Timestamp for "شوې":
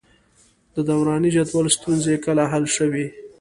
2.77-3.05